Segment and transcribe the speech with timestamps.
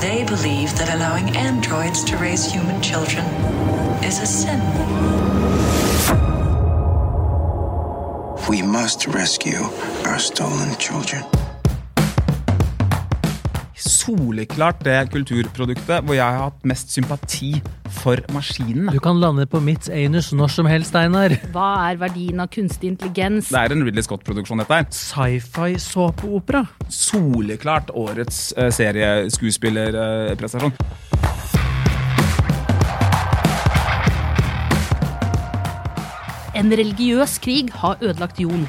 [0.00, 3.26] They believe that allowing androids to raise human children
[4.02, 4.58] is a sin.
[8.48, 9.64] We must rescue
[10.06, 11.22] our stolen children.
[13.90, 17.58] Soleklart det kulturproduktet hvor jeg har hatt mest sympati
[17.90, 18.92] for maskinene.
[18.94, 21.34] Du kan lande på mitt anus når som helst, Einar.
[21.50, 23.50] Hva er verdien av kunstig intelligens?
[23.50, 24.86] Det er en Ridley Scott-produksjon, dette her.
[24.94, 26.62] Sci-fi såpeopera.
[26.86, 30.74] Soleklart årets uh, serieskuespillerprestasjon.
[36.60, 38.68] En religiøs krig har ødelagt jorden.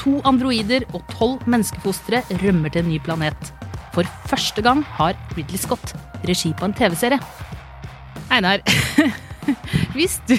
[0.00, 3.52] To androider og tolv menneskefostre rømmer til en ny planet.
[3.92, 5.92] For første gang har Ridley Scott
[6.28, 7.18] regi på en TV-serie.
[8.32, 8.62] Einar,
[9.96, 10.38] hvis du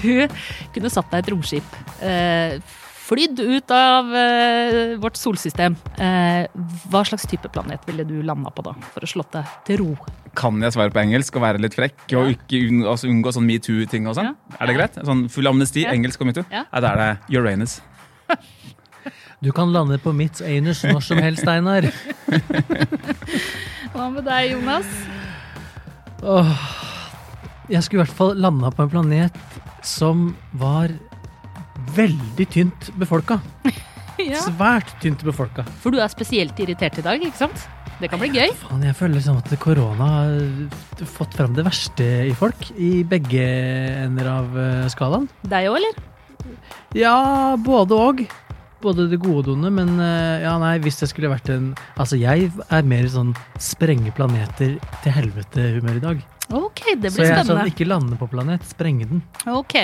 [0.73, 2.55] kunne satt deg et romskip, eh,
[3.03, 6.47] flydd ut av eh, vårt solsystem, eh,
[6.89, 9.91] hva slags type planet ville du landa på da, for å slått deg til ro?
[10.33, 13.45] Kan jeg svare på engelsk og være litt frekk og ikke unngå, altså unngå sånn
[13.45, 14.31] metoo-ting og sånn?
[14.31, 14.57] Ja.
[14.63, 14.97] Er det greit?
[15.05, 15.93] Sånn full amnesti, Ja.
[15.93, 16.47] engelsk og metoo?
[16.49, 16.63] Ja.
[16.73, 17.81] Nei, da er det Uranus.
[19.43, 21.89] Du kan lande på mitt anus når som helst, Einar.
[23.93, 24.87] Hva med deg, Jonas?
[26.23, 26.53] Åh,
[27.71, 29.39] jeg skulle i hvert fall landa på en planet
[29.83, 30.93] som var
[31.97, 33.41] veldig tynt befolka.
[34.21, 34.37] Ja.
[34.45, 35.63] Svært tynt befolka.
[35.81, 37.63] For du er spesielt irritert i dag, ikke sant?
[37.97, 38.51] Det kan bli gøy.
[38.61, 42.61] Faen, jeg føler liksom at korona har fått fram det verste i folk.
[42.77, 43.41] I begge
[44.03, 45.25] ender av eh, skalaen.
[45.49, 45.97] Deg òg, eller?
[46.93, 47.15] Ja,
[47.57, 48.23] både og.
[48.83, 51.69] Både det gode og det onde, men eh, ja, nei, hvis det skulle vært en
[51.95, 53.31] Altså, jeg er mer sånn
[53.63, 54.75] sprenge planeter
[55.05, 56.23] til helvete-humør i dag.
[56.53, 57.71] Ok, det Så blir jeg er sånn spennende.
[57.71, 59.23] ikke lande på planet, sprenge den.
[59.47, 59.77] Ok.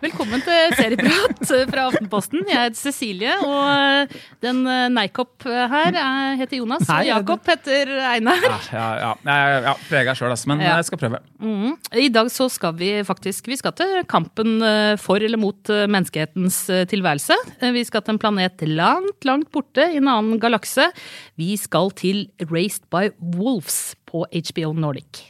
[0.00, 2.40] Velkommen til Serieprat fra Aftenposten.
[2.48, 6.86] Jeg heter Cecilie, og den eh, Neikopp her er, heter Jonas.
[6.88, 8.40] Og Jakob heter Einar.
[8.46, 9.10] Ja, ja, ja.
[9.28, 10.48] Jeg, ja Prega sjøl, altså.
[10.48, 10.78] Men Ja.
[10.78, 11.20] jeg skal prøve.
[11.44, 11.74] Mm.
[12.00, 15.84] I dag så skal vi faktisk vi skal til kampen eh, for eller mot eh,
[15.90, 17.36] menneskehetens eh, tilværelse.
[17.60, 20.88] Eh, Vi skal til en planet langt, langt borte i en annen galakse.
[21.36, 25.26] Vi skal til Raised by Wolves på HBO Nordic.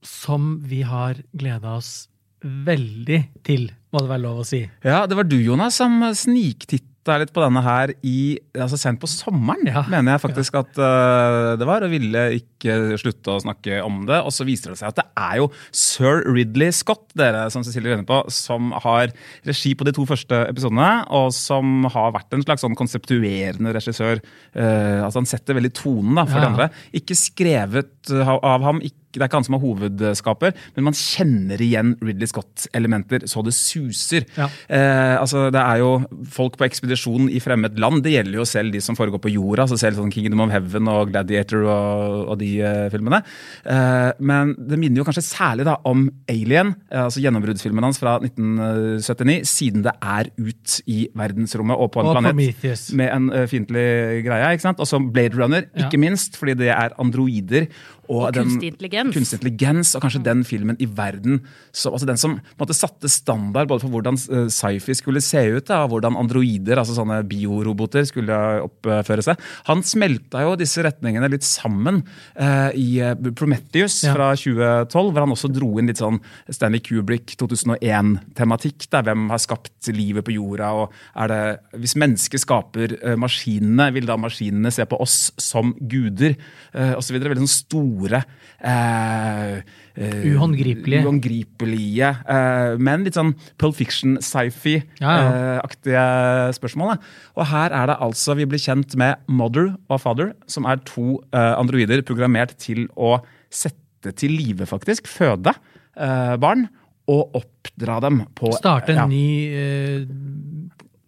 [0.00, 2.06] Som vi har gleda oss
[2.44, 4.62] veldig til, må det være lov å si.
[4.84, 9.08] Ja, det var du, Jonas, som sniktitta litt på denne her i altså sent på
[9.08, 9.80] sommeren, Ja.
[9.88, 14.18] mener jeg faktisk at uh, det var, og ville ikke slutte å snakke om det.
[14.24, 17.94] Og så viser det seg at det er jo sir Ridley Scott, dere som Cecilie
[17.98, 19.12] er på, som har
[19.46, 24.20] regi på de to første episodene, og som har vært en slags sånn konseptuerende regissør.
[24.56, 26.40] Uh, altså Han setter veldig tonen da, for Ja.
[26.40, 26.70] de andre.
[26.94, 28.80] Ikke skrevet av ham.
[28.80, 33.40] ikke det er ikke han som er hovedskaper, men man kjenner igjen Ridley Scott-elementer så
[33.42, 34.26] det suser.
[34.36, 34.48] Ja.
[34.68, 35.88] Eh, altså Det er jo
[36.28, 38.02] folk på ekspedisjon i fremmed land.
[38.04, 39.64] Det gjelder jo selv de som foregår på jorda.
[39.64, 42.47] altså Selv sånn Kingdom of Heaven og Gladiator og, og de
[42.92, 43.20] filmene.
[43.68, 48.16] Eh, men det minner jo kanskje særlig da om Alien, eh, altså gjennombruddsfilmen hans fra
[48.24, 52.86] 1979, siden det er ut i verdensrommet og på en Og planet Prometheus.
[52.98, 53.86] med en uh, fiendtlig
[54.26, 54.52] greie.
[54.56, 54.80] ikke sant?
[54.80, 55.86] Og som Blade Runner, Ja.
[55.88, 57.68] ikke minst, fordi det er androider.
[58.08, 59.14] Og, Og den- kunstig intelligens.
[59.14, 61.42] kunstig intelligens, og kanskje den filmen i verden
[61.72, 65.20] så, altså Den som på en måte satte standard både for hvordan uh, sci-fi skulle
[65.20, 68.32] se ut, da, og hvordan androider, altså sånne bioroboter, skulle
[68.64, 69.36] oppføre seg.
[69.68, 72.02] Han smelta jo disse retningene litt sammen
[72.36, 74.14] eh, i uh, Prometheus Ja.
[74.14, 76.18] fra 2012, hvor han også dro inn litt sånn
[76.50, 78.88] Stanley Kubrick 2001-tematikk.
[78.90, 80.70] der Hvem har skapt livet på jorda?
[80.72, 85.74] og er det, Hvis mennesket skaper uh, maskinene, vil da maskinene se på oss som
[85.80, 86.36] guder?
[86.74, 87.32] Eh, og så videre.
[87.34, 89.60] Veldig sånn store eh,
[89.96, 91.02] eh, Uhåndgripelige.
[91.04, 96.88] Uhåndgripelige, eh, men litt sånn Pulp Fiction-sci-fi-aktige Ja, spørsmål.
[96.94, 96.98] da.
[97.36, 101.20] Og her er det altså vi blir kjent med Mother og Father, som er to
[101.32, 103.20] eh, androider programmert til å
[103.50, 105.06] sette til live, faktisk.
[105.10, 105.52] Føde
[105.96, 106.68] eh, barn.
[107.08, 109.06] Og oppdra dem på Starte en ja.
[109.08, 110.04] ny eh,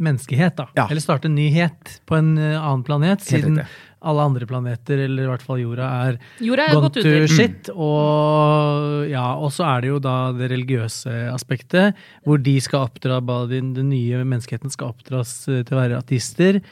[0.01, 0.65] menneskehet, da.
[0.79, 0.87] Ja.
[0.89, 3.61] Eller starte en nyhet på en eh, annen planet, siden.
[4.01, 7.27] Alle andre planeter, eller i hvert fall jorda, er Jorda er gone gått to i
[7.31, 7.73] shit.
[7.75, 13.21] Og ja, og så er det jo da det religiøse aspektet, hvor de skal oppdra
[13.51, 16.63] den, den nye menneskeheten skal oppdras eh, til å være ateister.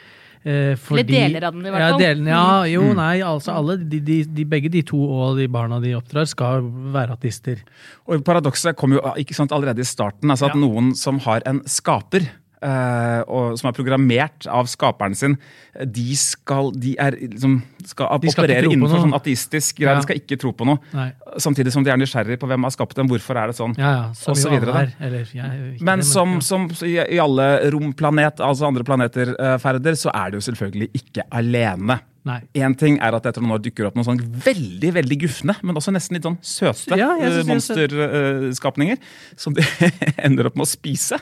[0.49, 2.01] Eh, fordi, deler av den i hvert fall.
[2.01, 5.49] Ja, Delen, ja, jo, nei, altså alle, de, de, de, begge de to og de
[5.51, 6.65] barna de oppdrar, skal
[6.95, 7.65] være ateister.
[8.09, 10.31] Og paradokset kom jo ikke sant, allerede i starten.
[10.31, 10.63] altså at Ja.
[10.63, 15.37] Noen som har en skaper, og som er programmert av skaperen sin,
[15.79, 19.93] de skal, de er, liksom, skal, De skal operere innenfor sånn ateistisk greie.
[19.93, 20.01] Ja.
[20.01, 20.83] De skal ikke tro på noe.
[20.97, 21.09] Nei.
[21.39, 23.11] Samtidig som de er nysgjerrig på hvem har skapt dem.
[23.11, 23.77] Hvorfor er det sånn?
[23.79, 30.11] Ja, ja, så jeg, Men som, som i, alle romplanet, altså andre planeter, eh, så
[30.15, 32.01] er det jo selvfølgelig ikke alene.
[32.59, 35.79] Én ting er at etter noen år dukker opp noen sånn veldig veldig gufne, men
[35.81, 38.99] også nesten litt sånn søte Ja, eh, det monsterskapninger.
[39.37, 39.63] som de
[40.27, 41.19] ender opp med å spise.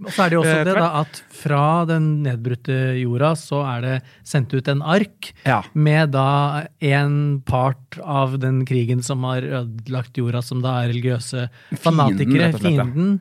[0.00, 3.62] Og så er det jo også Eh, det da at fra den nedbrutte jorda så
[3.76, 3.94] er det
[4.26, 5.62] sendt ut en ark Ja.
[5.74, 11.48] med da en part av den krigen som har ødelagt jorda, som da er religiøse
[11.80, 12.52] fanatikere.
[12.52, 12.58] ja.
[12.60, 13.20] Fienden.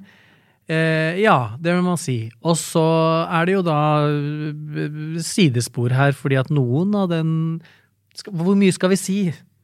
[0.69, 2.30] Eh, ja, det vil man si.
[2.45, 2.86] Og så
[3.25, 7.31] er det jo da eh, sidespor her, fordi at noen av den
[8.25, 9.19] Hvor mye skal vi si?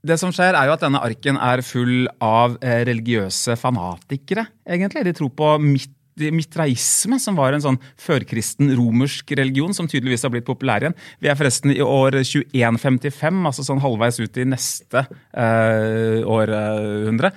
[0.06, 5.04] Det som skjer er jo at denne arken er full av eh, religiøse fanatikere, egentlig.
[5.08, 10.32] De tror på mit mitraisme, som var en sånn førkristen romersk religion som tydeligvis har
[10.34, 10.96] blitt populær igjen.
[11.20, 17.34] Vi er forresten i år 2155, altså sånn halvveis ut i neste eh, århundre.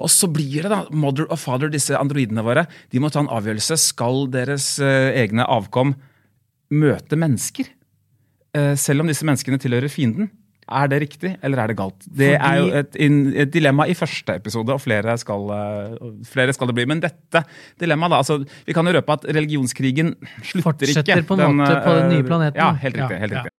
[0.00, 2.66] Og så blir det da mother og father, disse androidene våre.
[2.92, 3.78] De må ta en avgjørelse.
[3.80, 5.96] Skal deres eh, egne avkom
[6.72, 7.68] møte mennesker?
[8.56, 10.32] Eh, selv om disse menneskene tilhører fienden.
[10.70, 12.04] Er det riktig, eller er det galt?
[12.06, 12.96] Det Fordi- er jo et,
[13.42, 16.84] et dilemma i første episode, og flere skal, eh, flere skal det bli.
[16.86, 17.44] Men dette
[17.80, 21.26] dilemmaet, da altså, Vi kan jo røpe at religionskrigen slutter Fortsetter ikke.
[21.26, 22.56] på en måte på den nye eh, planeten.
[22.56, 23.10] Ja, helt riktig.
[23.10, 23.42] Ja, helt ja.
[23.42, 23.50] riktig.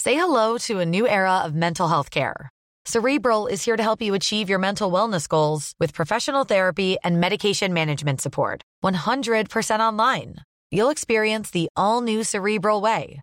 [0.00, 2.50] Say hello to a new era of mental health care.
[2.84, 7.18] Cerebral is here to help you achieve your mental wellness goals with professional therapy and
[7.18, 8.60] medication management support.
[8.84, 10.36] 100% online.
[10.70, 13.22] You'll experience the all new Cerebral Way,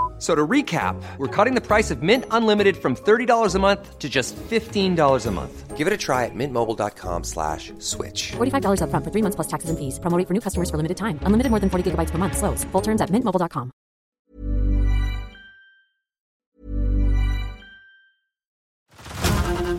[0.21, 3.97] F- So to recap, we're cutting the price of Mint Unlimited from $30 a month
[3.97, 5.75] to just $15 a month.
[5.75, 8.33] Give it a try at mintmobile.com slash switch.
[8.37, 9.97] $45 upfront for three months plus taxes and fees.
[9.99, 11.17] Promo for new customers for limited time.
[11.23, 12.37] Unlimited more than 40 gigabytes per month.
[12.37, 12.63] Slows.
[12.65, 13.71] Full terms at mintmobile.com.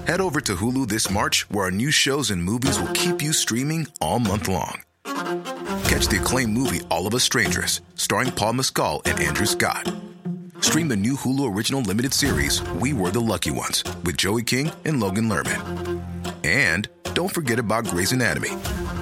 [0.07, 3.33] Head over to Hulu this March, where our new shows and movies will keep you
[3.33, 4.83] streaming all month long.
[5.05, 9.93] Catch the acclaimed movie All of Us Strangers, starring Paul Mescal and Andrew Scott.
[10.63, 14.71] Stream the new Hulu original limited series We Were the Lucky Ones with Joey King
[14.85, 16.01] and Logan Lerman.
[16.45, 18.51] And don't forget about Grey's Anatomy.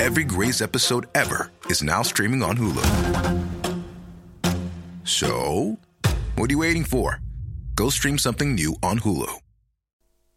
[0.00, 2.86] Every Grey's episode ever is now streaming on Hulu.
[5.04, 5.78] So,
[6.36, 7.20] what are you waiting for?
[7.74, 9.30] Go stream something new on Hulu.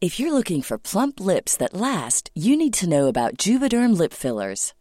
[0.02, 4.12] If you're looking for plump lips that last, you need to know about Juvederm lip
[4.12, 4.74] fillers.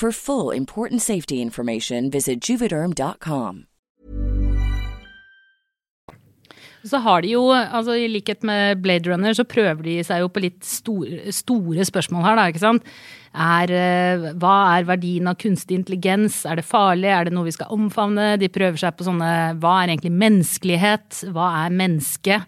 [0.00, 3.66] For full important safety information, visit juvederm.com.
[6.88, 10.30] Så har de jo, altså i likhet med Blade Runner, så prøver de seg jo
[10.32, 12.88] på litt store, store spørsmål her, da, ikke sant.
[13.36, 16.46] Er, eh, hva er verdien av kunstig intelligens?
[16.48, 17.12] Er det farlig?
[17.12, 18.38] Er det noe vi skal omfavne?
[18.40, 19.30] De prøver seg på sånne
[19.60, 21.26] Hva er egentlig menneskelighet?
[21.36, 22.40] Hva er menneske?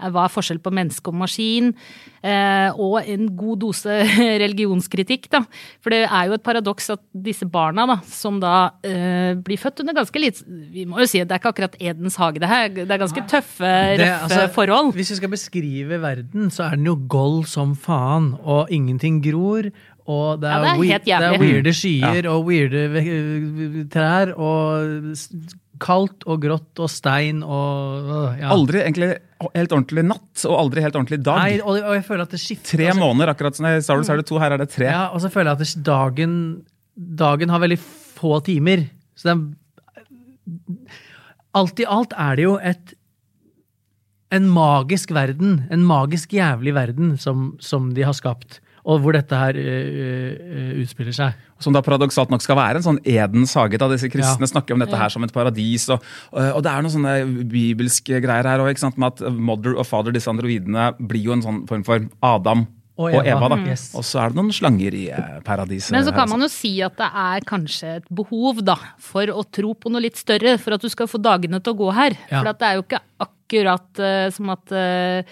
[0.00, 1.72] Eh, Hva er forskjell på menneske og maskin?
[2.20, 4.00] Eh, og en god dose
[4.44, 5.42] religionskritikk, da.
[5.80, 8.54] For det er jo et paradoks at disse barna, da, som da
[8.86, 11.78] eh, blir født under ganske lite Vi må jo si at det er ikke akkurat
[11.80, 12.68] Edens hage, det her.
[12.82, 14.92] Det er ganske tøffe, røffe altså, forhold.
[14.98, 19.70] Hvis vi skal beskrive verden, så er den jo gold som faen, og ingenting gror.
[20.10, 25.14] Og det er, Ja, det er helt det er weirde skyer og weirde trær, og
[25.80, 28.50] kaldt og grått og stein og øh, ja.
[28.52, 29.10] Aldri egentlig
[29.54, 31.40] helt ordentlig natt, og aldri helt ordentlig dag.
[31.40, 34.00] Nei, og, og jeg føler at det skifter Tre altså- måneder, akkurat som i Star
[34.00, 34.90] Wars er det to, her er det tre.
[34.90, 36.36] Ja, og så føler jeg at det, dagen,
[37.24, 38.86] dagen har veldig få timer.
[39.18, 39.42] Så er
[41.56, 42.92] Alt i alt er det jo et
[44.30, 48.60] en magisk verden, en magisk jævlig verden, som, som de har skapt.
[48.84, 51.46] Og hvor dette her uh, uh, utspiller seg.
[51.60, 53.76] Som da paradoksalt nok skal være en sånn Edens hage.
[53.78, 54.52] da Disse kristne Ja.
[54.54, 55.88] snakker om dette her som et paradis.
[55.92, 56.00] Og,
[56.32, 57.14] og det er noen sånne
[57.50, 61.66] bibelske greier her òg, med at mother og father, disse androidene, blir jo en sånn
[61.68, 62.66] form for Adam
[63.00, 63.36] Og og Eva.
[63.36, 63.48] Eva.
[63.52, 63.58] da.
[63.70, 63.90] Yes.
[63.96, 65.92] Og så er det noen slanger i eh, paradiset.
[65.94, 69.44] Men så kan man jo si at det er kanskje et behov da, for å
[69.48, 72.16] tro på noe litt større, for at du skal få dagene til å gå her.
[72.30, 72.40] Ja.
[72.42, 75.24] For at det er jo ikke akkurat uh, som at eh,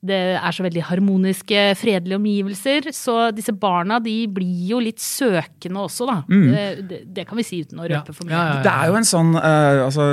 [0.00, 2.86] det er så veldig harmoniske, fredelige omgivelser.
[2.94, 6.16] Så disse barna de blir jo litt søkende også, da.
[6.28, 7.98] Det, det, det kan vi si uten å Ja.
[7.98, 8.36] røpe for mye.
[8.36, 8.62] Ja, ja, ja.
[8.62, 10.06] Det er jo en sånn uh, altså,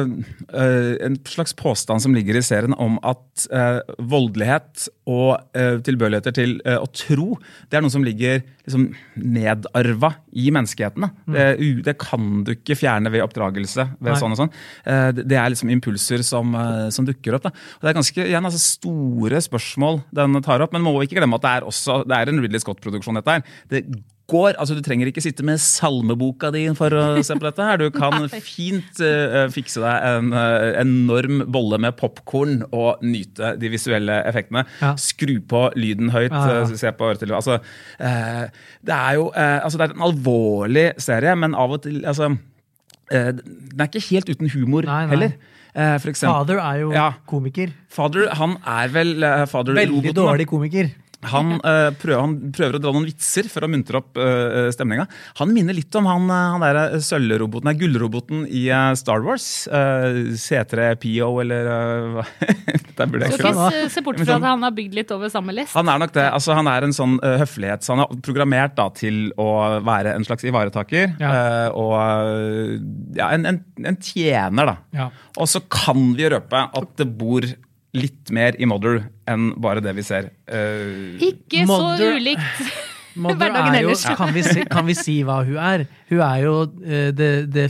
[0.56, 5.38] uh, En slags påstand som ligger i serien om at uh, voldelighet og
[5.86, 7.36] tilbøyeligheter til å tro,
[7.70, 8.88] det er noe som ligger liksom,
[9.22, 11.06] nedarva i menneskeheten.
[11.06, 11.10] da.
[11.32, 11.46] Det,
[11.86, 13.88] det kan du ikke fjerne ved oppdragelse.
[14.00, 14.20] ved Nei.
[14.20, 14.54] sånn og sånn.
[14.84, 17.48] Eh, det, er liksom impulser som, eh, som dukker opp.
[17.48, 17.54] da.
[17.80, 21.39] Og Det er ganske igjen, altså, store spørsmål den tar opp, men må ikke glemme
[21.39, 23.22] at det er, også, det er en Ridley Scott-produksjon.
[23.22, 23.48] dette her.
[23.72, 23.86] Det
[24.32, 27.62] går, altså Du trenger ikke sitte med salmeboka di for å se på dette.
[27.67, 27.77] her.
[27.77, 33.72] Du kan fint uh, fikse deg en uh, enorm bolle med popkorn og nyte de
[33.74, 34.65] visuelle effektene.
[34.82, 34.96] Ja.
[35.00, 36.65] Skru på lyden høyt, Ja, ja.
[36.74, 37.38] se på øretelefonen.
[37.38, 37.60] Altså,
[38.01, 42.32] uh, det er jo altså, det er en alvorlig serie, men av og til altså,
[43.12, 45.12] Den er ikke helt uten humor Nei, nei.
[45.13, 45.36] heller.
[45.75, 46.91] Father er jo
[47.27, 47.74] komiker.
[47.91, 49.44] Father han er vel uh,
[49.75, 50.89] Veldig dårlig komiker.
[51.32, 55.08] Han, eh, prøver, han prøver å dra noen vitser for å muntre opp uh, stemninga.
[55.41, 59.24] Han minner litt om han, eh, han der eh, sølvroboten, nei, gullroboten i uh, Star
[59.25, 59.48] Wars.
[59.72, 61.70] Uh, C3PO, eller
[62.20, 62.34] uh,
[62.96, 65.10] Der burde jeg Så ikke se- se bort fra sånn- at han har bygd litt
[65.12, 65.74] over samme lest.
[65.75, 66.27] Han er nok det.
[66.32, 67.89] altså Han er en sånn uh, høflighets...
[67.91, 69.50] Han er programmert da til å
[69.86, 71.15] være en slags ivaretaker.
[71.20, 71.34] Ja.
[71.36, 72.75] eh, og eh,
[73.20, 73.60] ja, en, en,
[73.91, 74.75] en tjener, da.
[74.96, 75.10] Ja.
[75.41, 77.44] Og så kan vi røpe at det bor
[77.96, 80.32] litt mer i Mother enn bare det vi ser.
[80.50, 82.60] Uh, Ikke Mother- så ulikt
[83.16, 84.04] hverdagen er jo, ellers.
[84.20, 85.86] kan, vi si, kan vi si hva hun er?
[86.10, 87.70] Hun er jo uh, det, det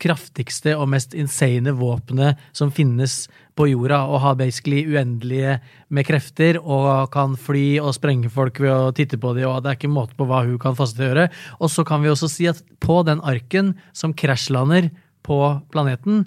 [0.00, 3.26] kraftigste og mest insane våpenet som finnes
[3.58, 5.56] på jorda, og har basically uendelige
[5.90, 9.72] med krefter, og kan fly og sprenge folk ved å titte på dem, og det
[9.72, 11.24] er ikke måte på hva hun kan få seg til å gjøre.
[11.58, 14.92] Og så kan vi også si at på den arken som krasjlander
[15.26, 15.40] på
[15.74, 16.22] planeten,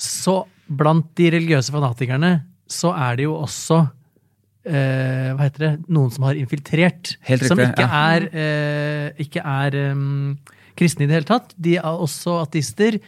[0.00, 2.38] så blant de religiøse fanatikerne,
[2.74, 3.80] så er det jo også
[4.66, 7.14] eh, hva heter det, noen som har infiltrert.
[7.28, 8.00] Riktig, som ikke ja.
[8.14, 10.32] er, eh, ikke er um,
[10.78, 11.54] kristne i det hele tatt.
[11.56, 12.98] De er også ateister.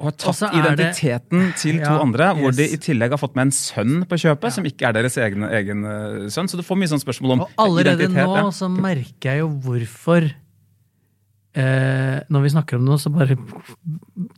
[0.00, 2.56] og har tatt er det- identiteten til to Ja, andre, hvor yes.
[2.56, 5.44] de i tillegg har fått med en sønn på kjøpet, som ikke er deres egen,
[5.44, 6.48] egen eh, sønn.
[6.48, 8.24] Så du får mye sånn spørsmål om Og allerede identitet.
[8.26, 8.50] nå ja.
[8.50, 10.30] så merker jeg jo hvorfor
[11.54, 13.36] eh, Når vi snakker om noe, så bare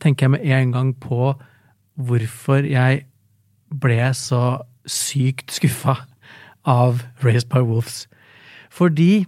[0.03, 1.31] tenker jeg med en gang på
[1.95, 3.05] hvorfor jeg
[3.73, 5.97] ble så sykt skuffa
[6.67, 8.05] av Raised by Wolves.
[8.73, 9.25] Fordi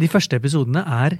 [0.00, 1.18] de første episodene er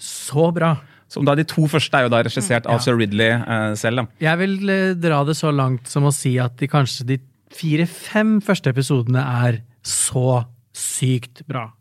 [0.00, 0.74] så bra.
[1.10, 2.84] Som da De to første er jo da regissert av Ja.
[2.84, 3.96] sir Ridley eh, selv.
[3.96, 4.06] da.
[4.22, 7.18] Jeg vil eh, dra det så langt som å si at de kanskje de
[7.50, 11.72] fire-fem første episodene er så sykt bra.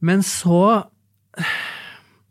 [0.00, 0.84] Men så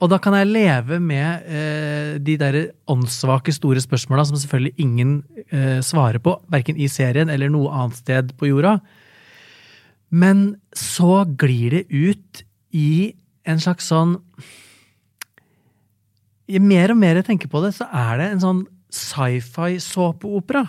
[0.02, 2.58] Og da kan jeg leve med eh, de der
[2.90, 5.12] åndssvake store spørsmåla som selvfølgelig ingen
[5.54, 8.80] eh, svarer på, verken i serien eller noe annet sted på jorda.
[10.10, 12.42] Men så glir det ut
[12.74, 13.14] i
[13.46, 14.18] en slags sånn
[16.52, 20.66] jo mer og mer jeg tenker på det, så er det en sånn sci-fi såpeopera.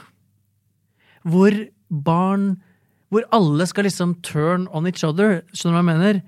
[1.26, 1.56] Hvor
[1.88, 2.60] barn
[3.12, 5.42] Hvor alle skal liksom turn on each other.
[5.52, 6.20] Skjønner du hva jeg mener?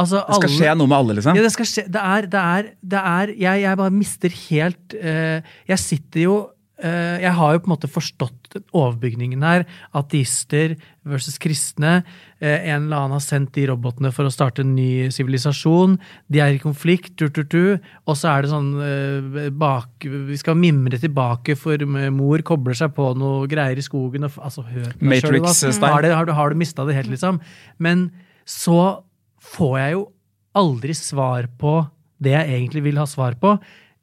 [0.00, 1.36] Altså, Det skal alle- skje noe med alle, liksom.
[1.36, 1.84] Ja, det skal skje.
[1.92, 6.36] Det er, det er, det er Jeg, jeg bare mister helt uh, Jeg sitter jo
[6.80, 8.36] uh, Jeg har jo på en måte forstått
[8.74, 9.62] overbygningen her.
[9.94, 10.72] Ateister
[11.06, 12.00] versus kristne.
[12.42, 15.98] Uh, en eller annen har sendt de robotene for å starte en ny sivilisasjon.
[16.32, 17.76] De er i konflikt, tur, tur, tur.
[18.08, 18.72] og så er det sånn
[19.60, 21.78] bak, Vi skal mimre tilbake, for
[22.10, 24.24] mor kobler seg på noe greier i skogen.
[24.26, 24.90] Og, altså, hør.
[24.98, 25.92] Matrix-style.
[25.92, 27.38] Har, har, du, har du mista det helt, liksom?
[27.78, 28.08] Men
[28.48, 29.04] så
[29.40, 30.02] får jeg jo
[30.60, 31.80] aldri svar på
[32.20, 33.54] det jeg egentlig vil ha svar på.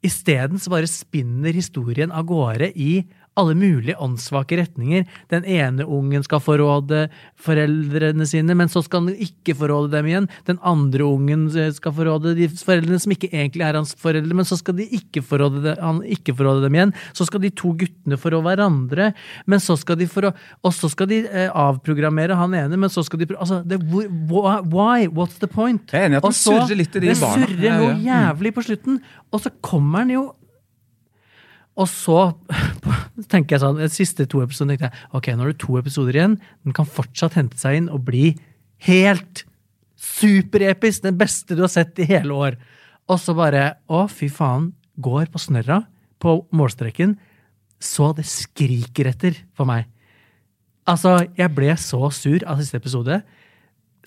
[0.04, 3.02] Isteden så bare spinner historien av gårde i
[3.38, 5.06] alle mulige åndssvake retninger.
[5.32, 7.06] Den ene ungen skal forråde
[7.38, 10.28] foreldrene sine, men så skal han ikke forråde dem igjen.
[10.48, 14.48] Den andre ungen eh, skal forråde de foreldrene som ikke egentlig er hans foreldre, men
[14.48, 16.94] så skal de ikke forråde, de, han ikke forråde dem igjen.
[17.16, 19.12] Så skal de to guttene forråde hverandre,
[19.50, 20.32] men så skal de forrå,
[20.64, 25.06] og så skal de eh, avprogrammere han ene, men så skal de altså, det, why?
[25.08, 25.92] What's the point?
[25.92, 27.46] Jeg er enig i at den surrer litt i de det barna.
[27.46, 27.94] surrer noe.
[27.94, 28.04] Mm.
[28.08, 29.00] jævlig på slutten,
[29.32, 30.24] og så kommer han jo
[31.78, 32.18] og så
[33.32, 36.18] tenker jeg sånn, de siste to episodene tenkte jeg, ok, nå er det to episoder
[36.18, 38.32] igjen, den kan fortsatt hente seg inn og bli
[38.88, 39.44] helt
[39.98, 42.58] superepisk, den beste du har sett i hele år.
[43.10, 45.84] Og så bare, å fy faen, går på snørra
[46.22, 47.14] på målstreken,
[47.78, 49.86] så det skriker etter for meg.
[50.88, 53.20] Altså, jeg ble så sur av siste episode,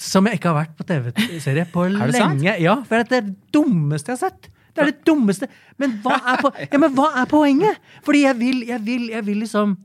[0.01, 2.41] som jeg ikke har vært på TV-serie på det sant?
[2.43, 4.49] Ja, for det er det dummeste jeg har sett.
[4.71, 5.49] Det er det dummeste.
[5.81, 7.79] Men hva er, po ja, men hva er poenget?
[8.05, 9.77] Fordi jeg vil, jeg vil, jeg vil liksom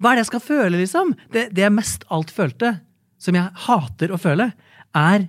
[0.00, 1.12] Hva er det jeg skal føle, liksom?
[1.32, 2.78] Det, det jeg mest alt følte,
[3.20, 4.48] som jeg hater å føle,
[4.96, 5.28] er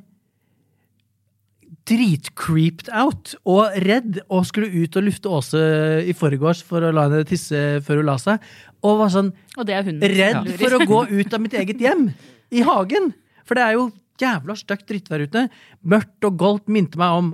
[1.90, 5.62] dritcreeped out og redd og skulle ut og lufte Åse
[6.08, 8.44] i forgårs for å la henne tisse før hun la seg.
[8.86, 12.08] Og var sånn Og er redd for å gå ut av mitt eget hjem
[12.52, 13.12] i hagen.
[13.48, 13.90] For det er jo
[14.22, 15.48] jævla stygt drittvær ute.
[15.82, 17.32] Mørkt og goldt minte meg om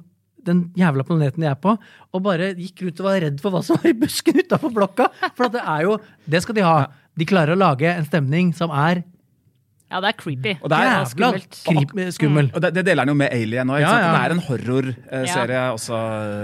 [0.48, 3.62] den jævla planeten jeg er på, og bare gikk rundt og var redd for hva
[3.66, 5.10] som var i busken utafor blokka.
[5.38, 6.80] For at det er jo Det skal de ha.
[7.18, 9.04] De klarer å lage en stemning som er
[9.88, 10.54] Ja, det er creepy.
[10.60, 11.60] Og det er jævla skummelt.
[11.64, 12.50] Creep, skummel.
[12.52, 13.80] Og det, det deler han jo med Alien òg.
[13.80, 14.10] Ja, ja.
[14.12, 16.00] Det er en horrorserie også.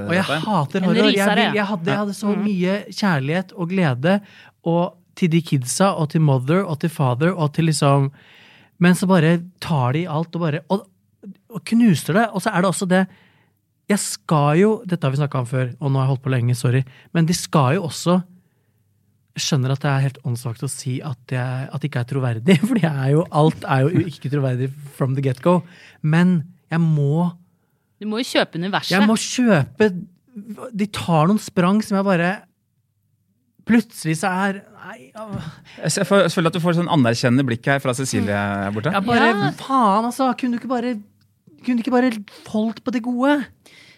[0.07, 0.37] Og jeg dette.
[0.45, 1.09] hater horror.
[1.11, 4.19] Jeg, jeg, hadde, jeg hadde så mye kjærlighet og glede
[4.63, 8.07] og til de kidsa og til mother og til father og til liksom
[8.81, 10.87] Men så bare tar de alt og bare Og,
[11.51, 12.25] og knuser det.
[12.31, 13.03] Og så er det også det
[13.91, 16.31] Jeg skal jo Dette har vi snakka om før, og nå har jeg holdt på
[16.33, 16.83] lenge, sorry.
[17.13, 18.21] Men de skal jo også
[19.33, 22.09] jeg skjønner at det er helt åndssvakt å si at, jeg, at det ikke er
[22.11, 25.55] troverdig, for er jo, alt er jo ikke troverdig from the get-go.
[26.05, 26.35] Men
[26.69, 27.31] jeg må
[28.01, 28.93] Du må jo kjøpe universet.
[28.93, 29.89] jeg må kjøpe
[30.73, 32.29] De tar noen sprang som jeg bare
[33.69, 35.09] Plutselig så er Nei.
[35.79, 38.91] Jeg føler at du får sånn anerkjennende blikk her fra Cecilie her borte.
[38.91, 39.51] jeg bare Ja.
[39.55, 40.27] Faen, altså!
[40.37, 40.95] Kunne du ikke bare
[41.63, 42.09] Kunne du ikke bare
[42.51, 43.37] holdt på det gode?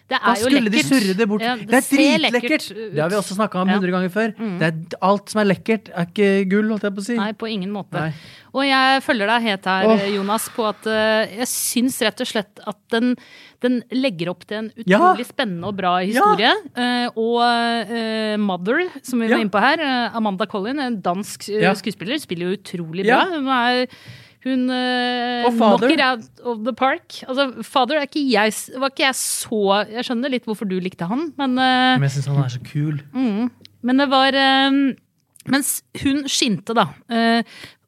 [0.06, 1.42] Det Da er jo skulle de surre det bort.
[1.42, 2.66] Ja, det, er dritlekkert!
[2.94, 3.74] Det har vi også snakka om Ja.
[3.74, 4.34] hundre ganger før.
[4.60, 7.16] Det er, alt som er lekkert, er ikke gull, holdt jeg på å si.
[7.18, 7.98] Nei, på ingen måte.
[7.98, 8.12] Nei.
[8.54, 10.04] Og jeg følger deg helt her, oh.
[10.14, 13.16] Jonas, på at uh, jeg syns rett og slett at den,
[13.60, 15.00] den legger opp til en Ja.
[15.00, 16.52] utrolig spennende og bra historie.
[16.78, 17.42] Uh, og
[17.90, 19.34] uh, Mother, som vi Ja.
[19.36, 19.82] var inne på her,
[20.14, 21.74] Amanda Collin, en dansk Ja.
[21.74, 23.24] skuespiller, spiller jo utrolig Ja.
[23.26, 23.34] bra.
[23.34, 23.86] Hun er
[24.46, 25.88] hun eh, Og Father.
[25.90, 27.18] knocker out of the park.
[27.28, 31.08] Altså, Father er ikke jeg, var ikke jeg så Jeg skjønner litt hvorfor du likte
[31.10, 33.00] han, men eh, Men jeg syns han er så kul.
[33.86, 34.78] men det var eh,
[35.46, 36.88] Mens hun skinte, da.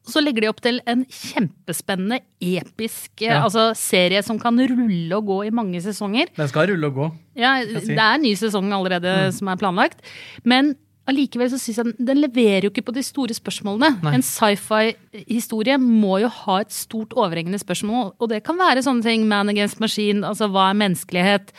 [0.09, 3.41] så legger de opp til en kjempespennende, episk Ja.
[3.43, 6.31] altså, serie som kan rulle og gå i mange sesonger.
[6.37, 7.09] Den skal rulle og gå.
[7.35, 7.91] Ja, si.
[7.91, 9.99] Det er en ny sesong allerede som er planlagt.
[10.47, 10.71] Men
[11.09, 13.99] allikevel så synes jeg den, leverer jo ikke på de store spørsmålene.
[14.05, 14.15] Nei.
[14.19, 19.27] En sci-fi-historie må jo ha et stort overhengende spørsmål, og det kan være sånne ting
[19.29, 21.53] man against machine, altså hva er menneskelighet?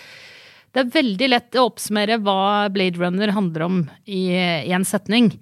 [0.71, 4.29] Det er veldig lett å oppsummere hva Blade Runner handler om i,
[4.71, 5.33] en setning.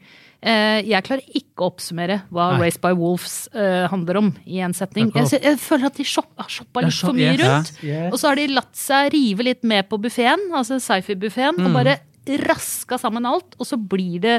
[0.41, 2.61] Eh, jeg klarer ikke å oppsummere hva Nei.
[2.69, 5.11] Race by Wolves eh, handler om i en setning.
[5.19, 7.73] Jeg, jeg føler at de har shoppa litt for mye rundt.
[8.13, 11.67] Og så har de latt seg rive litt med på buffeen, altså sci-fi-buffeen, Mm.
[11.67, 11.99] og bare
[12.37, 14.37] raska sammen alt, og så blir det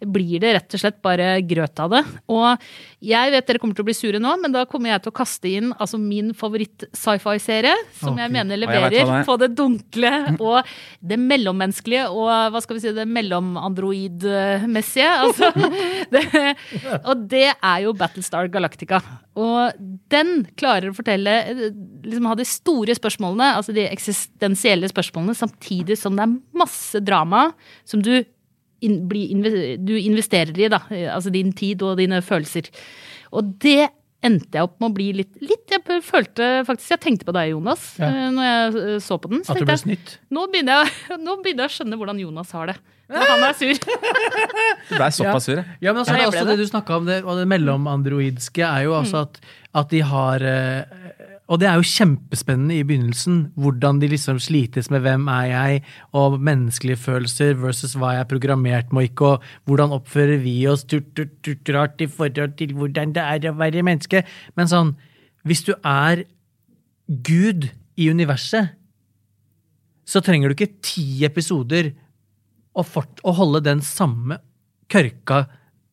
[0.00, 2.02] blir det rett og slett bare grøt av det.
[2.32, 2.64] Og
[3.04, 5.18] jeg vet dere kommer til å bli sure nå, men da kommer jeg til å
[5.20, 8.24] kaste inn altså min favoritt-sci-fi-serie, som okay.
[8.24, 9.24] jeg mener jeg leverer det er.
[9.28, 15.10] på det dunkle og det mellommenneskelige og hva skal vi si, det mellomandroid-messige.
[15.26, 15.52] Altså,
[16.14, 16.24] det,
[17.04, 19.02] og det er jo Battlestar Galactica.
[19.40, 19.76] Og
[20.12, 21.34] den klarer å fortelle
[22.04, 27.50] liksom ha de store spørsmålene, altså de eksistensielle spørsmålene, samtidig som det er masse drama
[27.88, 28.12] som du,
[28.86, 29.24] in, bli,
[29.80, 30.82] du investerer i, da.
[31.14, 32.68] Altså din tid og dine følelser.
[33.32, 33.88] Og det
[34.20, 37.54] endte jeg opp med å bli litt, litt Jeg følte faktisk Jeg tenkte på deg,
[37.54, 38.10] Jonas, Ja.
[38.10, 39.44] eh, når jeg eh, så på den.
[39.46, 40.18] Så At du ble snytt?
[40.30, 42.76] Nå begynner, jeg, nå begynner jeg å skjønne hvordan Jonas har det.
[43.10, 43.80] Når han er sur.
[44.90, 45.64] Du ble såpass sur, ja.
[45.82, 46.66] Ja, men altså, Ja, det er også det det.
[46.66, 49.40] du snakka om, det, og det mellomandroidske er jo altså at,
[49.80, 51.19] at de har eh,
[51.50, 55.80] Og det er jo kjempespennende i begynnelsen, hvordan de liksom slites med hvem er jeg,
[56.14, 60.54] og menneskelige følelser versus hva jeg er programmert med og ikke, og hvordan oppfører vi
[60.70, 64.22] oss turt, turt, turt, rart i forhold til hvordan det er å være menneske.
[64.54, 64.94] Men sånn,
[65.42, 66.22] hvis du er
[67.10, 67.66] Gud
[67.98, 68.76] i universet,
[70.06, 71.90] så trenger du ikke ti episoder
[72.78, 74.38] å, fort, å holde den samme
[74.90, 75.44] kørka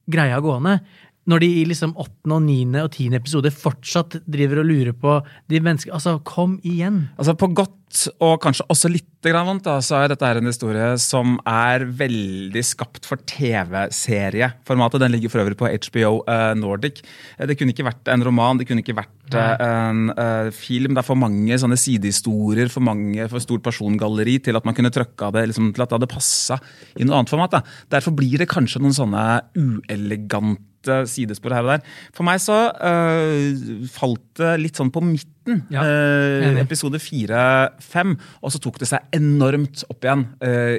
[0.09, 0.79] greia gående.
[1.27, 5.17] Når de i liksom åttende og niende og tiende episode fortsatt driver og lurer på
[5.51, 7.07] de menneskene Altså, kom igjen!
[7.17, 7.75] Altså På godt
[8.19, 12.61] og kanskje også litt vondt, da, så er dette her en historie som er veldig
[12.63, 15.01] skapt for TV-serieformatet.
[15.03, 17.01] Den ligger for øvrig på HBO eh, Nordic.
[17.37, 20.11] Eh, Det kunne ikke vært en roman, det kunne ikke vært eh, en
[20.55, 20.95] film.
[20.95, 24.93] Det er for mange sånne sidehistorier, for mange, for stort persongalleri til at man kunne
[24.93, 26.59] trøkka det liksom, til at det hadde passa
[26.95, 27.57] i noe annet format.
[27.57, 27.63] Da.
[27.97, 29.27] Derfor blir det kanskje noen sånne
[29.59, 30.76] uelegante
[31.09, 31.95] sidespor her og der.
[32.15, 35.33] For meg så uh, falt det litt sånn på midten.
[35.71, 38.17] Ja, uh, episode fire-fem.
[38.43, 40.25] Og så tok det seg enormt opp igjen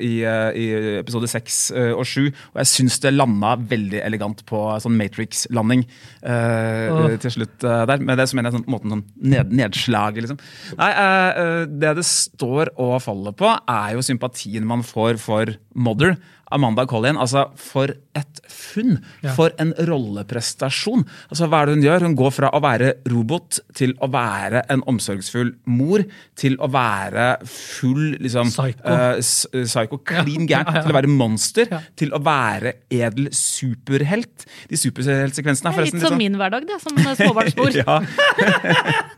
[0.04, 0.66] i, i
[0.98, 2.28] episode seks og sju.
[2.52, 5.86] Og jeg syns det landa veldig elegant på sånn Matrix-landing
[6.20, 7.16] Åh.
[7.24, 8.04] til slutt der.
[8.04, 10.42] Med det så mener jeg sånn, måten en måte sånn ned, nedslaget, liksom.
[10.78, 10.90] Nei,
[11.80, 16.16] det det står og faller på, er jo sympatien man får for Mother.
[16.54, 18.96] Amanda Collin, altså for et funn!
[19.24, 19.34] Ja.
[19.36, 21.04] For en rolleprestasjon!
[21.28, 22.06] Altså Hva er det hun gjør?
[22.08, 26.04] Hun går fra å være robot til å være en omsorgsfull mor,
[26.38, 28.82] til å være full liksom, Psycho.
[28.88, 30.82] Uh, psycho, clean Ja, gæren, ja, ja.
[30.86, 31.82] til å være monster, Ja.
[31.98, 34.46] til å være edel superhelt.
[34.70, 37.78] De superheltsekvensene er forresten litt som min hverdag, det, som småbarnsmor.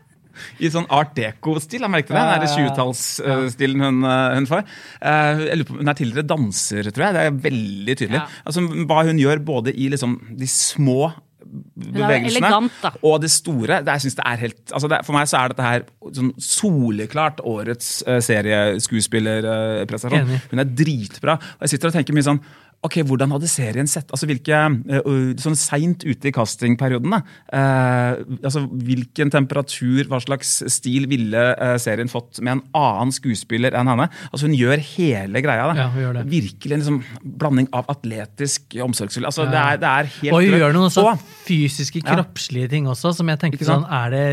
[0.59, 1.85] I sånn art deco-stil.
[1.85, 2.21] Jeg merket det.
[2.21, 4.63] Den der 20-tallsstilen hun, eh, hun får.
[5.01, 7.17] Eh, jeg lurer på, hun er tidligere danser, tror jeg.
[7.17, 8.23] Det er veldig tydelig.
[8.45, 11.11] Altså, hva hun gjør både i liksom, de små
[11.51, 13.81] bevegelsene elegant, og det store.
[13.83, 16.31] Det, jeg synes det er helt, altså det, for meg så er dette her sånn
[16.41, 20.29] soleklart årets uh, serieskuespillerprestasjon.
[20.29, 21.37] Uh, hun er dritbra.
[21.57, 22.43] Og jeg sitter og tenker mye sånn
[22.81, 24.57] Ok, Hvordan hadde serien sett altså hvilke,
[24.89, 25.09] eh,
[25.41, 32.09] Sånn seint ute i castingperioden, eh, altså Hvilken temperatur, hva slags stil ville eh, serien
[32.09, 34.07] fått med en annen skuespiller enn henne?
[34.31, 35.67] Altså Hun gjør hele greia.
[35.69, 35.75] da.
[35.77, 36.25] Ja, hun gjør det.
[36.31, 37.03] Virkelig en liksom,
[37.37, 39.29] blanding av atletisk omsorgsfull.
[39.29, 42.15] Altså, det, er, det er helt Og hun gjør noen sånn fysiske, fysiske, Ja.
[42.17, 44.25] kroppslige ting også, som jeg tenker sånn Er det,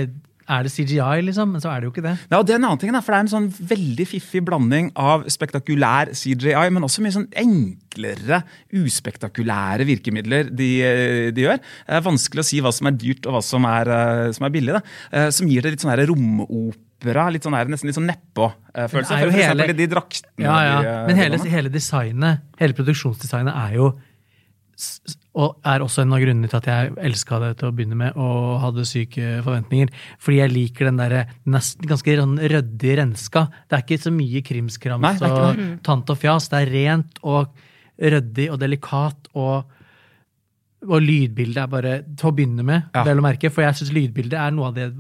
[0.48, 1.50] er det CGI, liksom?
[1.52, 2.14] Men så er det jo ikke det.
[2.30, 4.40] Ja, og det er en annen ting, da, for det er en sånn veldig fiffig
[4.46, 8.42] blanding av spektakulær CGI, men også mye sånn enklere,
[8.78, 10.70] uspektakulære virkemidler de,
[11.36, 11.60] de gjør.
[11.60, 14.48] Det er vanskelig å si hva som er dyrt og hva som er, eh, som
[14.48, 14.76] er billig.
[14.78, 14.82] Da.
[15.12, 19.20] Eh, Som gir det litt sånn romopera, litt sånn her, nesten litt sånn nedpå-følelse.
[19.22, 20.44] For hele- de draktene.
[20.48, 20.80] Ja, ja.
[20.82, 23.92] de, eh, Men hele, hele designet, hele produksjonsdesignet er jo
[25.38, 28.16] Og er også en av grunnene til at jeg elska det til å begynne med
[28.18, 29.90] og hadde syke forventninger.
[30.22, 33.44] Fordi jeg liker den der nesten ganske sånn ryddig renska.
[33.68, 36.48] Det er ikke så mye krimskrams Nei, og tant og fjas.
[36.52, 37.50] Det er rent og
[37.98, 39.74] ryddig og delikat og
[40.86, 43.02] og lydbildet er bare til å begynne med, Ja.
[43.02, 44.94] vel å merke, for jeg syns lydbildet er noe av det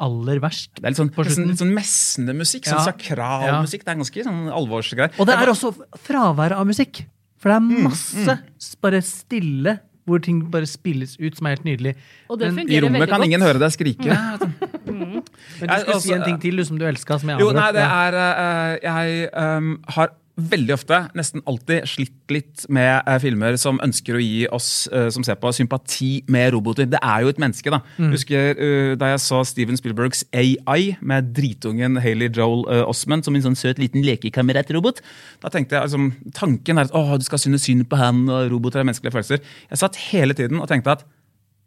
[0.00, 0.70] aller verst.
[0.80, 2.86] Det er litt sånn, litt sånn messende musikk, sånn Ja.
[2.88, 3.84] sakral musikk.
[3.84, 5.12] Det er ganske sånn alvorsgreier.
[5.20, 7.04] Og det er også fraværet av musikk.
[7.40, 11.64] For det er masse s- bare stille, hvor ting bare spilles ut, som er helt
[11.64, 11.94] nydelig.
[12.28, 13.24] Og det Men- I rommet kan godt.
[13.30, 14.04] ingen høre deg skrike.
[14.90, 17.40] Men du Jeg- skulle si altså, en ting til du, som du elska, som jeg
[17.40, 23.02] Jo, nei, det er uh, Jeg um, har veldig ofte, nesten alltid, slitt litt med
[23.08, 26.88] eh, filmer som ønsker å gi oss eh, som ser på, sympati med roboter.
[26.90, 27.80] Det er jo et menneske, da.
[27.98, 28.10] Mm.
[28.14, 33.36] Husker uh, da jeg så Steven Spielbergs AI med dritungen Hailey Joel uh, Osment som
[33.36, 35.02] en sånn søt liten lekekamerat-robot.
[35.42, 38.50] Da tenkte jeg liksom, Tanken er at å, du skal synes synd på han, og
[38.54, 39.44] roboter har menneskelige følelser.
[39.70, 41.06] Jeg satt hele tiden og tenkte at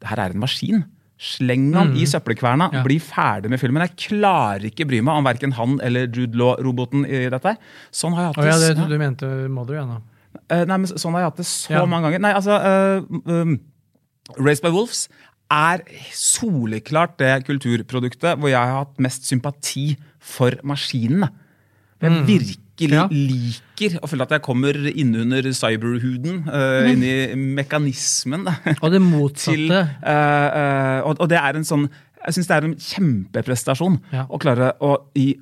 [0.03, 0.83] det her er en maskin.
[1.19, 2.73] Sleng han i søppelkverna, Mm.
[2.73, 2.83] Ja.
[2.83, 3.81] bli ferdig med filmen.
[3.87, 7.55] Jeg klarer ikke bry meg om verken han eller Jude Law-roboten i dette.
[7.91, 10.01] Sånn har jeg hatt ja, det, det, du mente Mother, ja nå.
[10.49, 11.85] Eh, nei, men sånn har jeg hatt det så Ja.
[11.85, 12.19] mange ganger.
[12.19, 13.59] Nei, altså uh, um,
[14.39, 15.07] Raised by Wolves
[15.51, 21.29] er soleklart det kulturproduktet hvor jeg har hatt mest sympati for maskinene.
[22.01, 22.93] Jeg virkelig Mm.
[22.95, 23.03] Ja.
[23.11, 28.45] liker å føle at jeg kommer innunder cyberhuden, uh, inni mekanismen.
[28.47, 28.55] da.
[28.81, 29.53] Og det motsatte.
[29.55, 31.89] til, uh, uh, og, og det er en sånn
[32.23, 34.25] Jeg syns det er en kjempeprestasjon Ja.
[34.31, 35.35] å klare å i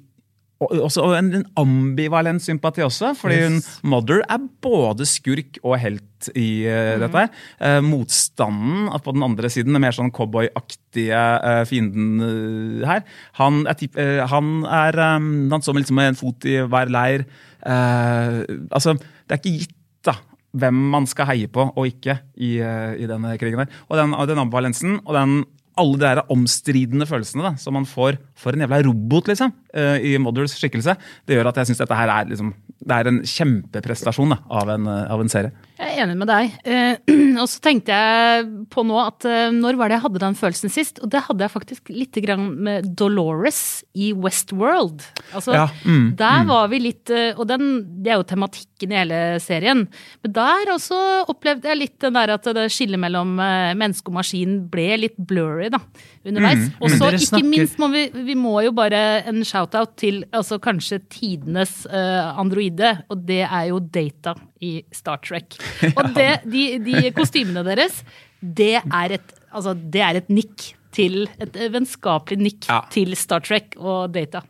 [0.62, 3.68] også, og en, en ambivalent sympati også, fordi Yes.
[3.82, 7.24] hun Mother er både skurk og helt i eh, dette.
[7.58, 13.02] Uh, motstanden på den andre siden, den mer sånn cowboyaktige uh, fienden her,
[13.40, 17.26] han er, typ, han er um, Han står med liksom en fot i hver leir.
[17.62, 20.16] Altså, det er ikke gitt da,
[20.58, 23.62] hvem man skal heie på og ikke i, i denne krigen.
[23.62, 23.82] her.
[23.90, 25.44] Og den, den ambivalensen og den,
[25.80, 29.98] alle de der omstridende følelsene da, som man får for en jævla robot liksom, eh,
[30.12, 33.22] i Mothers skikkelse, det gjør at jeg syns dette her er, liksom, det er en
[33.24, 35.54] kjempeprestasjon da, av, en, eh, av en serie.
[35.82, 36.52] Jeg er enig med deg.
[36.62, 40.38] Eh, og så tenkte jeg på nå at eh, når var det jeg hadde den
[40.38, 41.00] følelsen sist?
[41.02, 45.02] Og det hadde jeg faktisk litt med Dolores i Westworld.
[45.34, 47.66] Altså, Ja, mm, der var vi litt eh, Og den,
[48.04, 49.88] det er jo tematikken i hele serien.
[50.22, 51.00] Men der også
[51.32, 55.72] opplevde jeg litt den der at det skillet mellom menneske og maskin ble litt blurry
[55.74, 55.80] da,
[56.28, 56.68] underveis.
[56.68, 60.24] Mm, Og så ikke snakker- minst må vi, vi må jo bare en shout-out til
[60.32, 65.58] altså kanskje tidenes uh, androide, og det er jo Data i Star Trek.
[65.98, 68.04] Og det, de, de kostymene deres,
[68.42, 72.82] det er et, altså, det er et nikk til Et vennskapelig nikk Ja.
[72.92, 74.42] til Star Trek og Data.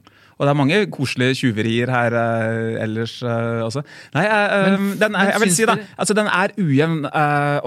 [0.42, 3.84] Og det er mange koselige tjuverier her uh, ellers uh, også.
[4.16, 7.04] Nei, eh, Men- den er, jeg vil si da, altså den er ujevn,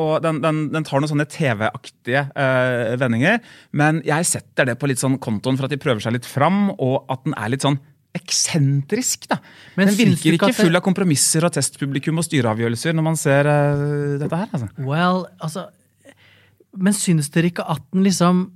[0.02, 2.24] og den, den, den tar noen sånne TV-aktige
[2.98, 3.38] vendinger.
[3.70, 6.72] Men jeg setter det på litt sånn kontoen for at de prøver seg litt fram,
[6.74, 7.78] og at den er litt sånn
[8.14, 9.26] eksentrisk.
[9.30, 9.38] da.
[9.76, 14.18] Men den virker ikke full av kompromisser og testpublikum og styreavgjørelser når man ser uh,
[14.22, 14.48] dette her.
[14.54, 14.68] altså.
[14.78, 15.66] Well, altså
[16.78, 18.46] Men syns dere ikke at den liksom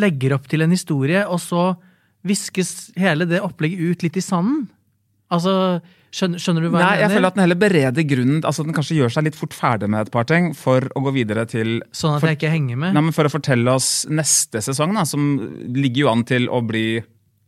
[0.00, 1.70] legger opp til en historie, og så
[2.26, 4.64] viskes hele det opplegget ut litt i sanden?
[5.30, 5.52] Altså,
[6.10, 8.74] skjønner, skjønner du hva Nei, jeg jeg føler at den heller bereder grunnen, altså den
[8.74, 11.76] kanskje gjør seg litt fort ferdig med et par ting, for å gå videre til
[11.94, 12.96] Sånn at for- jeg ikke henger med?
[12.96, 15.30] Nei, men For å fortelle oss neste sesong, da, som
[15.70, 16.84] ligger jo an til å bli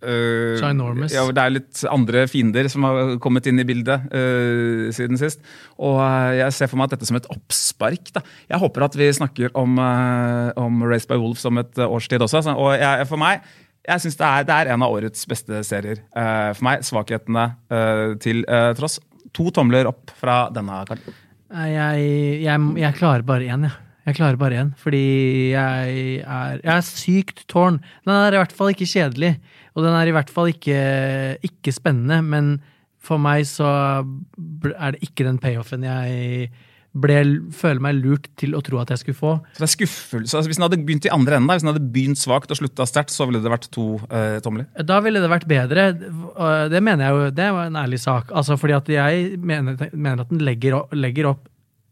[0.05, 1.15] øh, Ginormous.
[1.15, 5.43] Ja, det er litt andre fiender som har kommet inn i bildet uh, siden sist.
[5.79, 8.13] Og uh, jeg ser for meg at dette som et oppspark.
[8.17, 8.25] da.
[8.51, 12.45] Jeg håper at vi snakker om, uh, om Race by Wolves om et årstid også.
[12.49, 13.45] Så, Og jeg, for meg
[13.83, 16.05] jeg synes det er, det er en av årets beste serier.
[16.15, 17.49] For meg, svakhetene
[18.23, 18.45] til
[18.79, 19.01] tross.
[19.35, 21.17] To tomler opp fra denne karten.
[21.51, 22.05] Jeg,
[22.45, 23.75] jeg, jeg klarer bare én, jeg.
[24.03, 27.79] Jeg klarer bare én, fordi jeg er, jeg er sykt tårn.
[28.03, 29.37] Den er i hvert fall ikke kjedelig,
[29.73, 30.83] og den er i hvert fall ikke,
[31.49, 32.53] ikke spennende, men
[33.03, 33.69] for meg så
[34.03, 36.53] er det ikke den payoffen jeg
[36.93, 37.17] ble,
[37.57, 39.33] føler meg lurt til å tro at jeg skulle få.
[39.55, 40.37] Så det er skuffelse.
[40.37, 42.61] Altså, hvis den hadde begynt i andre enden, da, hvis den hadde begynt svakt og
[42.61, 44.69] slutta sterkt, så ville det vært to eh, tomler.
[44.89, 45.87] Da ville det vært bedre.
[46.69, 48.35] Det mener jeg jo, det var en ærlig sak.
[48.37, 51.49] Altså fordi at jeg mener, mener at den legger legger opp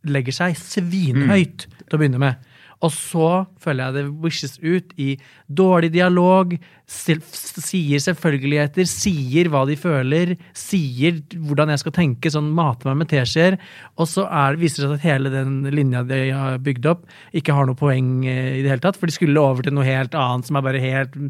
[0.09, 2.50] legger seg svinhøyt til å begynne med.
[2.81, 3.29] Og så
[3.61, 5.11] føler jeg det wishes ut i
[5.53, 6.55] dårlig dialog,
[6.89, 13.11] sier selvfølgeligheter, sier hva de føler, sier hvordan jeg skal tenke, sånn mater meg med
[13.13, 13.59] teskjeer.
[14.01, 17.05] Og så er, viser det seg at hele den linja de har bygd opp,
[17.37, 18.97] ikke har noe poeng eh, i det hele tatt.
[18.97, 21.21] For de skulle over til noe helt annet som er bare helt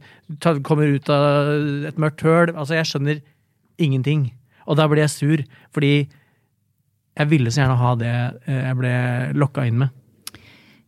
[0.65, 1.51] Kommer ut av
[1.91, 2.53] et mørkt høl.
[2.55, 3.19] Altså, jeg skjønner
[3.83, 4.29] ingenting.
[4.71, 5.43] Og da blir jeg sur,
[5.75, 5.95] fordi
[7.19, 8.93] jeg ville så gjerne ha det eh, jeg ble
[9.41, 9.97] lokka inn med.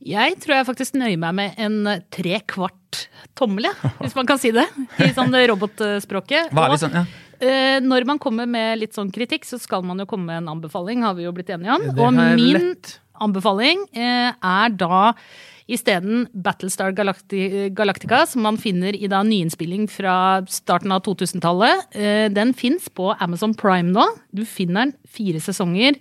[0.02, 1.76] Jeg tror jeg faktisk nøyer meg med en
[2.12, 3.04] tre kvart
[3.38, 3.68] tommel,
[4.00, 4.66] hvis man kan si det.
[4.98, 6.50] I sånn robotspråket.
[6.52, 7.04] Hva er Og, sånn, ja.
[7.38, 10.52] eh, når man kommer med litt sånn kritikk, så skal man jo komme med en
[10.56, 11.88] anbefaling, har vi jo blitt enige om.
[11.94, 12.98] Og min lett.
[13.22, 15.14] anbefaling eh, er da
[15.72, 21.88] isteden Battlestar Galactica, som man finner i da nyinnspilling fra starten av 2000-tallet.
[21.94, 24.06] Eh, den fins på Amazon Prime nå.
[24.34, 26.00] Du finner den fire sesonger.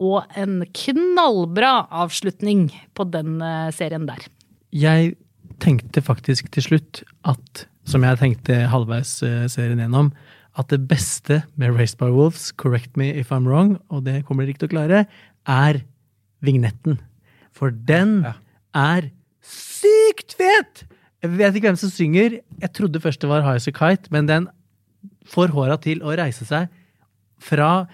[0.00, 4.24] Og en knallbra avslutning på den eh, serien der.
[4.72, 5.16] Jeg
[5.62, 10.12] tenkte faktisk til slutt at, som jeg tenkte halvveis eh, serien gjennom,
[10.58, 14.44] at det beste med Raised by Wolves, correct me if I'm wrong, og det kommer
[14.44, 15.04] dere ikke til å klare,
[15.48, 15.80] er
[16.44, 16.98] vignetten.
[17.56, 18.20] For den
[18.76, 19.08] er
[19.44, 20.84] sykt fet!
[21.22, 22.40] Jeg vet ikke hvem som synger.
[22.60, 24.48] Jeg trodde først det var High As A Kite, men den
[25.30, 26.66] får håra til å reise seg
[27.42, 27.86] fra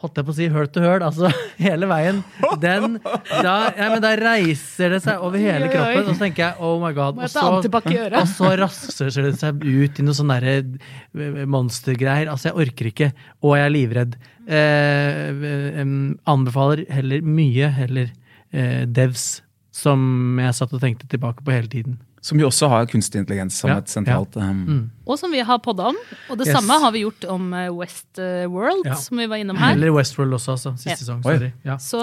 [0.00, 1.30] holdt jeg på å si høl til høl, altså
[1.66, 2.22] hele veien.
[2.62, 6.66] Den, da, ja, men da reiser det seg over hele kroppen, og så tenker jeg
[6.66, 7.20] oh my god.
[7.20, 12.32] Og så, og så raser det seg ut i noe sånn derre eh, monstergreier.
[12.32, 13.10] Altså, jeg orker ikke,
[13.44, 14.18] og jeg er livredd.
[14.50, 15.94] Eh, eh,
[16.32, 18.08] anbefaler heller mye heller
[18.50, 22.00] eh, Devs, som jeg satt og tenkte tilbake på hele tiden.
[22.20, 25.58] Som jo også har kunstig intelligens som Ja, et sentralt um, Og som vi har
[25.64, 25.96] podda om.
[26.28, 26.56] Og det Yes.
[26.58, 28.94] samme har vi gjort om eh, Westworld, Ja.
[28.94, 29.72] som vi var innom her.
[29.72, 30.74] Eller Westworld også, altså.
[30.76, 30.96] Siste Ja.
[30.96, 31.52] sesong.
[31.64, 31.76] Ja.
[31.78, 31.98] Så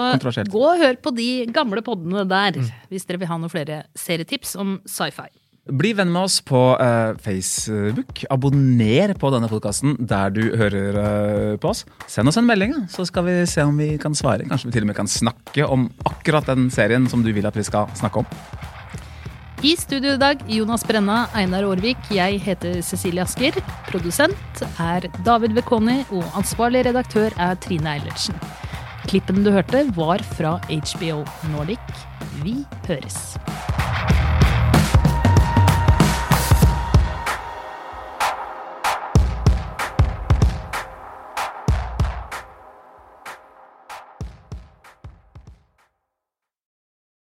[0.50, 2.58] gå og hør på de gamle poddene der,
[2.90, 5.28] hvis dere vil ha noen flere serietips om sci-fi.
[5.70, 8.24] Bli venn med oss på uh, Facebook.
[8.30, 10.96] Abonner på denne podkasten der du hører
[11.52, 11.84] uh, på oss.
[12.08, 14.48] Send oss en melding, så skal vi se om vi kan svare.
[14.48, 17.54] Kanskje vi til og med kan snakke om akkurat den serien som du vil at
[17.54, 18.26] vi skal snakke om.
[19.58, 23.56] I studio i dag Jonas Brenna, Einar Aarvik, jeg heter Cecilie Asker.
[23.88, 28.38] Produsent er David Vekoni, og ansvarlig redaktør er Trine Eilertsen.
[29.10, 31.90] Klippen du hørte, var fra HBO Nordic.
[32.44, 32.54] Vi
[32.86, 33.34] høres.